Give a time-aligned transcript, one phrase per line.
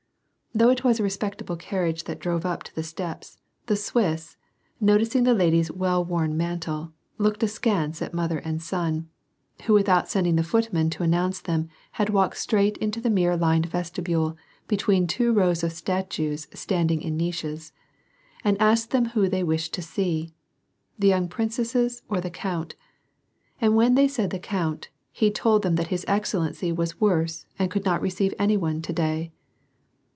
[0.53, 4.35] Though it was a respectable carriage that drove up to the steps, the Swiss,
[4.81, 9.07] noticing the lady's well worn mantle, looked askance at mother and son
[9.63, 13.37] (who without sending the foot man to announce them had walked straight into the mirror
[13.37, 14.35] lined vestibule,
[14.67, 17.71] between two rows of statues standing in niches)
[18.43, 20.31] and asked them whom they wished to see,
[20.99, 22.75] the young princesses or the count,
[23.61, 27.71] and when they said the cbunt, he told them that his excellency was worse and
[27.71, 29.31] could not receive any one to day.